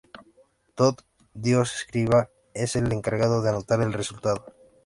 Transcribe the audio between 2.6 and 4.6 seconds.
el encargado de anotar el resultado.